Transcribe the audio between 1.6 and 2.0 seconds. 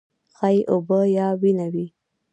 وي.